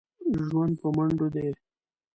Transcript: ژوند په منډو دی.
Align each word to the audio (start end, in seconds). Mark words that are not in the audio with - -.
ژوند 0.45 0.73
په 0.81 0.87
منډو 0.95 1.27
دی. 1.35 1.49